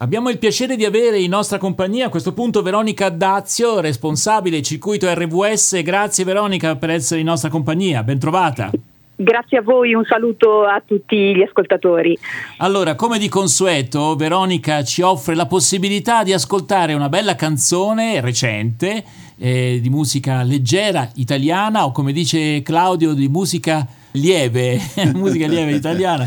[0.00, 5.12] Abbiamo il piacere di avere in nostra compagnia a questo punto Veronica Dazio, responsabile circuito
[5.12, 5.82] RVS.
[5.82, 8.70] Grazie Veronica per essere in nostra compagnia, ben trovata.
[9.16, 12.16] Grazie a voi, un saluto a tutti gli ascoltatori.
[12.58, 19.02] Allora, come di consueto, Veronica ci offre la possibilità di ascoltare una bella canzone recente
[19.38, 24.78] eh, di musica leggera italiana o come dice Claudio di musica lieve,
[25.14, 26.26] musica lieve italiana.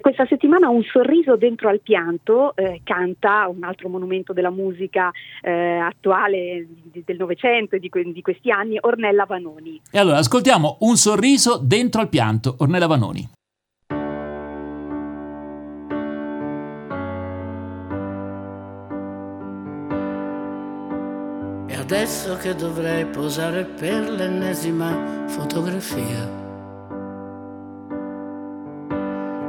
[0.00, 5.10] Questa settimana Un sorriso dentro al pianto eh, canta un altro monumento della musica
[5.42, 6.66] eh, attuale
[7.04, 9.80] del Novecento e di, di, questi anni, Ornella Vanoni.
[9.90, 13.35] E allora ascoltiamo Un sorriso dentro al pianto, Ornella Vanoni.
[21.86, 26.28] Adesso che dovrei posare per l'ennesima fotografia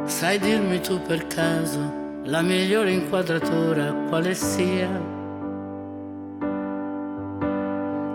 [0.05, 1.79] Sai dirmi tu per caso
[2.25, 4.87] la migliore inquadratura quale sia?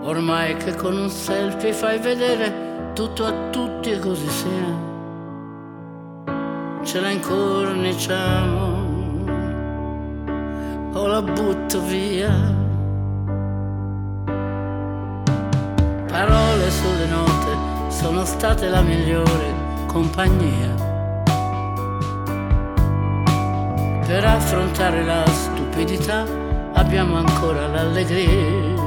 [0.03, 4.91] Ormai che con un selfie fai vedere tutto a tutti e così sia.
[6.83, 8.81] Ce la incorniciamo
[10.93, 12.52] o la butto via.
[17.03, 17.57] Sulle note
[17.89, 19.53] sono state la migliore
[19.87, 20.73] compagnia
[24.07, 26.23] per affrontare la stupidità
[26.75, 28.81] abbiamo ancora l'allegria.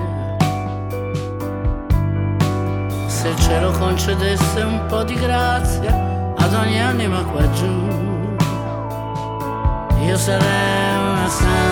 [3.07, 7.89] Se il cielo concedesse un po' di grazia ad ogni anima qua giù,
[10.07, 11.66] io sarei una santa,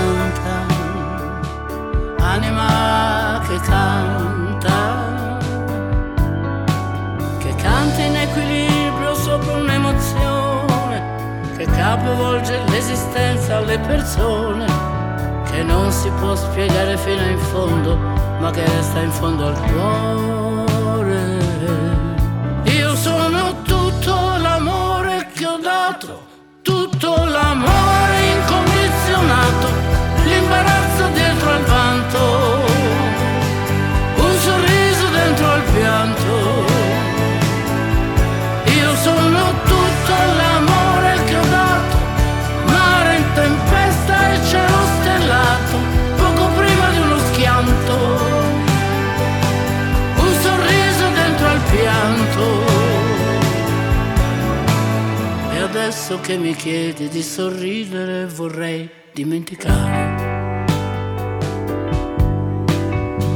[11.97, 14.67] capovolge l'esistenza alle persone,
[15.48, 17.97] che non si può spiegare fino in fondo,
[18.41, 20.53] ma che resta in fondo al cuore.
[56.07, 60.67] Adesso che mi chiedi di sorridere vorrei dimenticare.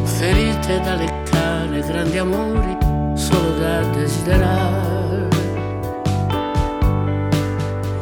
[0.05, 2.77] Ferite da leccare, grandi amori
[3.15, 5.29] solo da desiderare.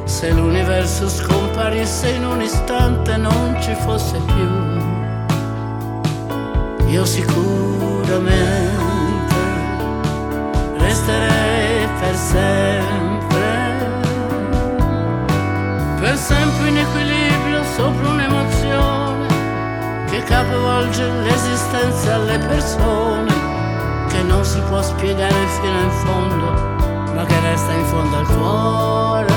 [0.03, 4.51] Se l'universo scomparisse in un istante non ci fosse più,
[6.89, 8.75] io sicuramente
[10.77, 13.06] resterei per sempre,
[20.27, 23.33] capovolge l'esistenza alle persone,
[24.09, 29.35] che non si può spiegare fino in fondo, ma che resta in fondo al cuore.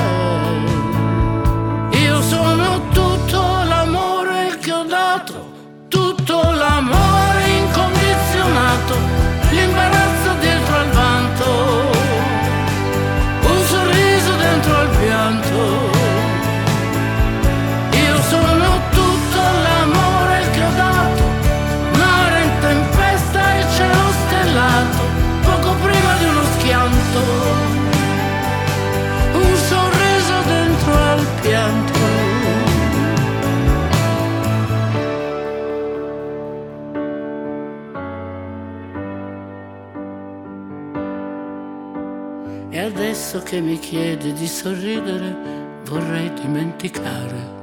[2.22, 5.50] Sono tutto l'amore che ho dato,
[43.50, 47.58] che mi chiede di sorridere vorrei dimenticare.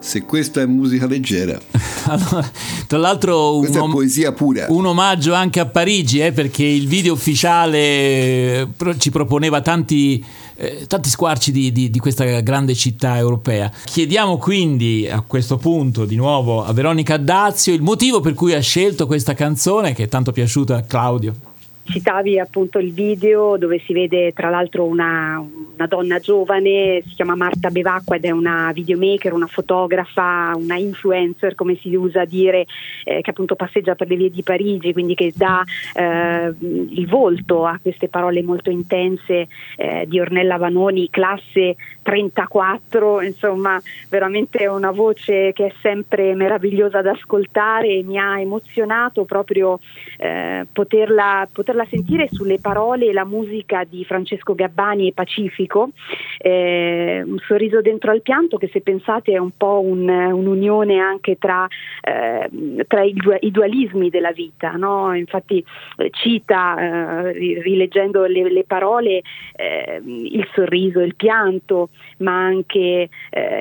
[0.00, 1.56] Se questa è musica leggera.
[2.06, 2.50] allora,
[2.88, 4.66] tra l'altro un, om- poesia pura.
[4.70, 8.68] un omaggio anche a Parigi, eh, perché il video ufficiale eh,
[8.98, 10.24] ci proponeva tanti
[10.56, 13.70] eh, tanti squarci di, di, di, questa grande città europea.
[13.84, 18.60] Chiediamo quindi a questo punto di nuovo a Veronica Dazio il motivo per cui ha
[18.60, 21.50] scelto questa canzone che è tanto piaciuta a Claudio.
[21.84, 25.38] Citavi appunto il video dove si vede tra l'altro una,
[25.74, 31.54] una, donna giovane, si chiama Marta Bevacqua ed è una videomaker, una fotografa, una influencer
[31.56, 32.66] come si usa dire,
[33.04, 35.64] eh, che appunto passeggia per le vie di Parigi, quindi che dà
[35.94, 43.80] eh, il volto a queste parole molto intense eh, di Ornella Vanoni, classe 34, insomma
[44.08, 49.78] veramente una voce che è sempre meravigliosa da ascoltare e mi ha emozionato proprio
[50.18, 55.90] eh, poterla, poterla, sentire sulle parole e la musica di Francesco Gabbani e Pacifico,
[56.38, 61.36] eh, un sorriso dentro al pianto che se pensate è un po' un, un'unione anche
[61.38, 61.66] tra,
[62.02, 65.14] eh, tra i, i, dualismi della vita, no?
[65.14, 65.64] infatti
[65.96, 69.22] eh, cita eh, rileggendo le, le parole
[69.56, 71.88] eh, il sorriso, il pianto,
[72.18, 73.08] ma anche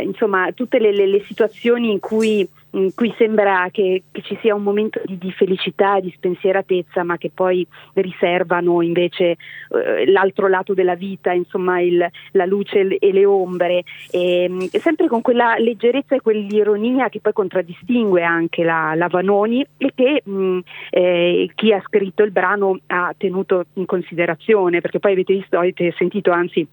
[0.04, 4.56] insomma tutte le, le, le situazioni in cui in cui sembra che, che, ci sia
[4.56, 9.35] un momento di, di felicità, di spensieratezza, ma che poi riservano invece
[9.69, 15.07] eh, l'altro lato della vita, insomma il, la luce e le ombre, e, e sempre
[15.07, 20.59] con quella leggerezza e quell'ironia che poi contraddistingue anche la, la Vanoni e che mh,
[20.91, 25.94] eh, chi ha scritto il brano ha tenuto in considerazione, perché poi avete visto, avete
[25.97, 26.67] sentito anzi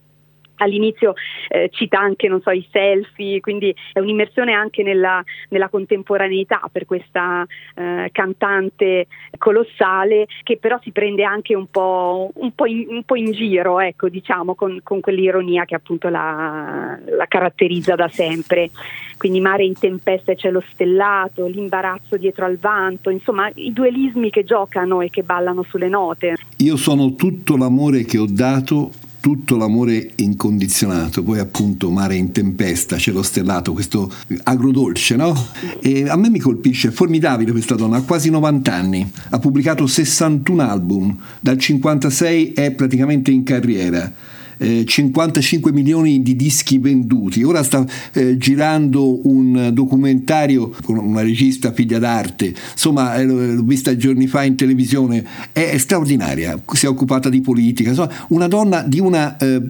[0.58, 1.14] all'inizio
[1.49, 7.44] eh, cita anche so, i selfie, quindi è un'immersione anche nella, nella contemporaneità per questa
[7.75, 9.06] eh, cantante
[9.38, 13.81] colossale che però si prende anche un po', un po, in, un po in, giro,
[13.81, 18.70] ecco, diciamo, con, con, quell'ironia che appunto la, la, caratterizza da sempre.
[19.16, 24.44] Quindi mare in tempesta e cielo stellato, l'imbarazzo dietro al vanto, insomma i dualismi che
[24.44, 26.34] giocano e che ballano sulle note.
[26.58, 28.90] Io sono tutto l'amore che ho dato
[29.28, 34.10] tutto l'amore incondizionato, poi appunto mare in tempesta, cielo stellato, questo
[34.44, 35.36] agrodolce, no?
[35.82, 39.86] E a me mi colpisce, è formidabile questa donna, ha quasi 90 anni, ha pubblicato
[39.86, 44.10] 61 album, dal 56 è praticamente in carriera
[44.58, 47.43] eh, 55 milioni di dischi venduti.
[47.43, 53.96] Ora sta eh, girando un documentario con una regista figlia d'arte, insomma eh, l'ho vista
[53.96, 58.82] giorni fa in televisione, è, è straordinaria, si è occupata di politica, insomma, una donna
[58.82, 59.60] di una, eh,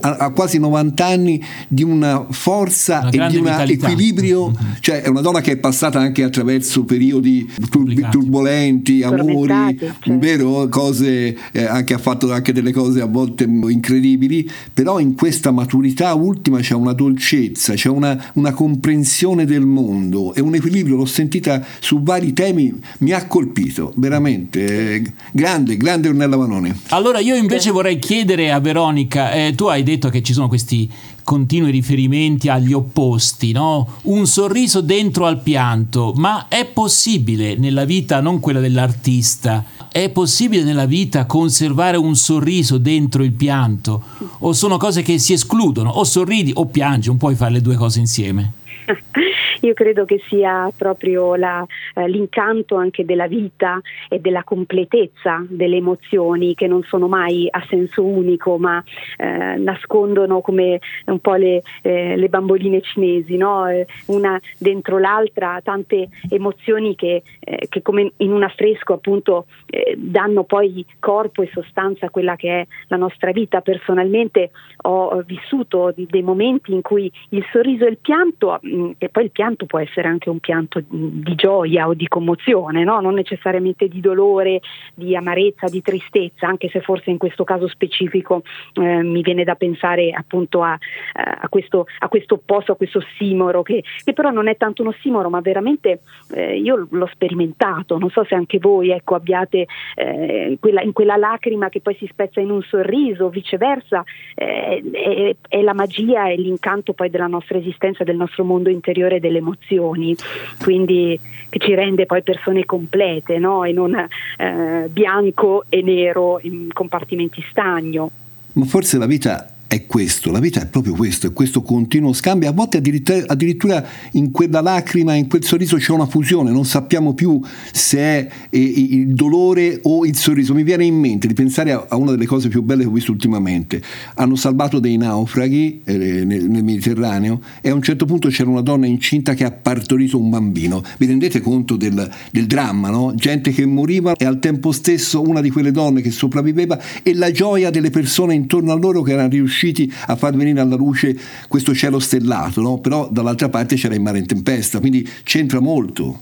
[0.00, 4.72] a, quasi 90 anni di una forza una e di un equilibrio, mm-hmm.
[4.80, 10.18] cioè è una donna che è passata anche attraverso periodi tur- turbolenti, amori, certo.
[10.18, 10.68] vero?
[10.68, 15.50] Cose, eh, anche ha fatto anche delle cose a volte incredibili incredibili, però in questa
[15.50, 21.06] maturità ultima c'è una dolcezza, c'è una, una comprensione del mondo e un equilibrio, l'ho
[21.06, 25.02] sentita su vari temi, mi ha colpito, veramente,
[25.32, 26.72] grande, grande Ornella Vanoni.
[26.88, 30.88] Allora io invece vorrei chiedere a Veronica, eh, tu hai detto che ci sono questi
[31.26, 33.98] continui riferimenti agli opposti, no?
[34.02, 40.62] un sorriso dentro al pianto, ma è possibile nella vita, non quella dell'artista, è possibile
[40.62, 44.04] nella vita conservare un sorriso dentro il pianto?
[44.38, 45.90] O sono cose che si escludono?
[45.90, 48.52] O sorridi o piangi, non puoi fare le due cose insieme?
[49.62, 51.64] Io credo che sia proprio la,
[51.94, 57.64] eh, l'incanto anche della vita e della completezza delle emozioni che non sono mai a
[57.68, 58.82] senso unico ma
[59.16, 63.66] eh, nascondono come un po' le, eh, le bamboline cinesi, no?
[63.68, 69.94] Eh, una dentro l'altra, tante emozioni che, eh, che come in un affresco appunto eh,
[69.96, 73.60] danno poi corpo e sostanza a quella che è la nostra vita.
[73.60, 74.50] Personalmente
[74.82, 79.30] ho vissuto dei momenti in cui il sorriso e il pianto, mm, e poi il
[79.30, 83.00] pianto pianto può essere anche un pianto di gioia o di commozione, no?
[83.00, 84.60] non necessariamente di dolore,
[84.94, 88.42] di amarezza, di tristezza, anche se forse in questo caso specifico
[88.74, 90.76] eh, mi viene da pensare appunto a,
[91.12, 94.88] a, questo, a questo opposto, a questo ossimoro, che, che, però non è tanto un
[94.88, 96.00] ossimoro, ma veramente
[96.34, 101.16] eh, io l'ho sperimentato, non so se anche voi ecco, abbiate eh, quella, in quella
[101.16, 104.02] lacrima che poi si spezza in un sorriso, viceversa,
[104.34, 109.20] eh, è, è la magia e l'incanto poi della nostra esistenza, del nostro mondo interiore,
[109.20, 110.16] delle emozioni,
[110.58, 113.64] quindi che ci rende poi persone complete no?
[113.64, 118.10] e non eh, bianco e nero in compartimenti stagno.
[118.52, 122.48] Ma forse la vita è questo, la vita è proprio questo, è questo continuo scambio,
[122.48, 127.14] a volte addirittura, addirittura, in quella lacrima, in quel sorriso c'è una fusione, non sappiamo
[127.14, 127.40] più
[127.72, 130.54] se è eh, il dolore o il sorriso.
[130.54, 132.92] Mi viene in mente di pensare a, a, una delle cose più belle che ho
[132.92, 133.82] visto ultimamente.
[134.14, 138.62] Hanno salvato dei naufraghi eh, nel, nel, Mediterraneo e a un certo punto c'era una
[138.62, 140.82] donna incinta che ha partorito un bambino.
[140.96, 143.14] Vi rendete conto del, del dramma, no?
[143.16, 147.32] Gente che moriva e al tempo stesso una di quelle donne che sopravviveva e la
[147.32, 151.18] gioia delle persone intorno a loro che erano riuscite riusciti a far venire alla luce
[151.48, 152.78] questo cielo stellato, no?
[152.78, 156.20] però dall'altra parte c'era il mare in tempesta, quindi c'entra molto.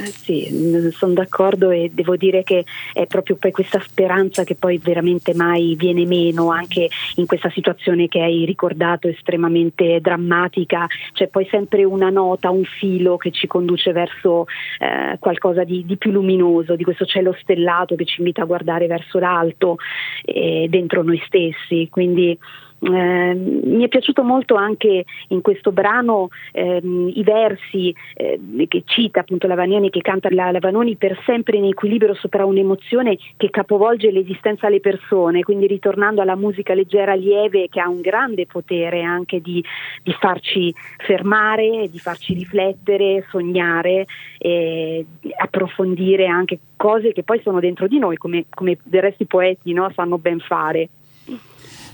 [0.00, 4.78] Eh sì, sono d'accordo e devo dire che è proprio per questa speranza che poi
[4.78, 11.48] veramente mai viene meno anche in questa situazione che hai ricordato estremamente drammatica, c'è poi
[11.50, 14.44] sempre una nota, un filo che ci conduce verso
[14.78, 18.86] eh, qualcosa di, di, più luminoso, di questo cielo stellato che ci invita a guardare
[18.86, 19.78] verso l'alto
[20.24, 21.88] e dentro noi stessi.
[21.90, 22.38] Quindi
[22.80, 29.20] eh, mi è piaciuto molto anche in questo brano ehm, i versi eh, che cita
[29.20, 34.66] appunto Lavaniani, che canta la Lavanoni per sempre in equilibrio sopra un'emozione che capovolge l'esistenza
[34.66, 39.62] alle persone, quindi ritornando alla musica leggera lieve che ha un grande potere anche di,
[40.02, 44.06] di farci fermare, di farci riflettere, sognare
[44.38, 45.04] e
[45.36, 49.72] approfondire anche cose che poi sono dentro di noi, come, come del resto i poeti
[49.72, 50.88] no, sanno ben fare.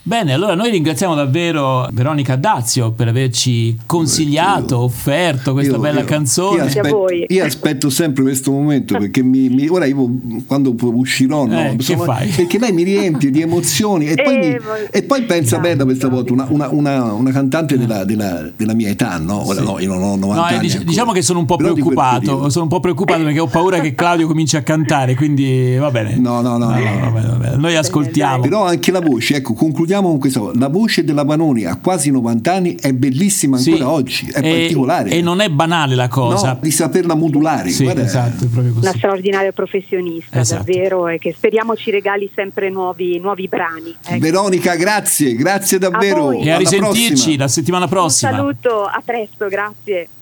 [0.06, 6.04] Bene, allora noi ringraziamo davvero Veronica Dazio per averci consigliato, offerto questa io, bella io,
[6.04, 6.56] canzone.
[6.58, 10.06] Io aspetto, io aspetto, sempre questo momento perché mi, mi, ora io
[10.46, 14.60] quando uscirò, no, eh, insomma, perché lei mi riempie di emozioni e, poi, mi, eh,
[14.90, 18.74] e poi pensa bene da questa volta una, una, una, una cantante della, della, della,
[18.74, 19.46] mia età, no?
[19.46, 19.64] Ora sì.
[19.64, 20.84] no, io non ho 90 no, eh, anni.
[20.84, 23.94] Diciamo che sono un po' Però preoccupato, sono un po' preoccupato perché ho paura che
[23.94, 26.16] Claudio cominci a cantare, quindi va bene.
[26.16, 26.68] No, no, no.
[26.68, 27.00] no, no, no.
[27.00, 27.56] Va bene, va bene.
[27.56, 28.42] Noi ascoltiamo.
[28.42, 30.52] Però anche la voce, ecco, concludiamo chiudiamo con questo.
[30.56, 34.50] La voce della Vanoni a quasi 90 anni è bellissima ancora sì, oggi, è e,
[34.50, 35.10] particolare.
[35.10, 36.52] E non è banale la cosa.
[36.52, 37.68] No, di saperla modulare.
[37.70, 40.64] Sì, esatto, Una straordinaria professionista, esatto.
[40.64, 43.94] davvero, e che speriamo ci regali sempre nuovi, nuovi brani.
[44.04, 44.18] Ecco.
[44.18, 46.30] Veronica, grazie, grazie davvero.
[46.30, 47.36] A e a risentirci prossima.
[47.38, 48.30] la settimana prossima.
[48.30, 50.08] Un saluto, a presto, grazie.